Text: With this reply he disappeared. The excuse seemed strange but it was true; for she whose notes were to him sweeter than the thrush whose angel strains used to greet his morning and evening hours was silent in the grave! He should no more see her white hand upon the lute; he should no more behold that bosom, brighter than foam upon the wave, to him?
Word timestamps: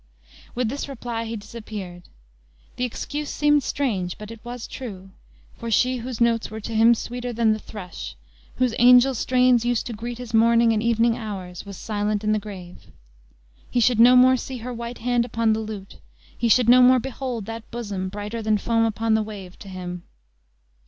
With 0.55 0.67
this 0.67 0.89
reply 0.89 1.25
he 1.25 1.35
disappeared. 1.35 2.01
The 2.75 2.85
excuse 2.85 3.29
seemed 3.29 3.61
strange 3.61 4.17
but 4.17 4.31
it 4.31 4.43
was 4.43 4.65
true; 4.65 5.11
for 5.57 5.69
she 5.69 5.97
whose 5.97 6.19
notes 6.19 6.49
were 6.49 6.59
to 6.59 6.73
him 6.73 6.95
sweeter 6.95 7.31
than 7.31 7.53
the 7.53 7.59
thrush 7.59 8.15
whose 8.55 8.73
angel 8.79 9.13
strains 9.13 9.63
used 9.63 9.85
to 9.85 9.93
greet 9.93 10.17
his 10.17 10.33
morning 10.33 10.73
and 10.73 10.81
evening 10.81 11.17
hours 11.19 11.67
was 11.67 11.77
silent 11.77 12.23
in 12.23 12.31
the 12.31 12.39
grave! 12.39 12.87
He 13.69 13.79
should 13.79 13.99
no 13.99 14.15
more 14.15 14.37
see 14.37 14.57
her 14.65 14.73
white 14.73 14.97
hand 14.97 15.23
upon 15.23 15.53
the 15.53 15.59
lute; 15.59 15.99
he 16.35 16.49
should 16.49 16.67
no 16.67 16.81
more 16.81 16.99
behold 16.99 17.45
that 17.45 17.69
bosom, 17.69 18.09
brighter 18.09 18.41
than 18.41 18.57
foam 18.57 18.85
upon 18.85 19.13
the 19.13 19.21
wave, 19.21 19.59
to 19.59 19.69
him? 19.69 20.01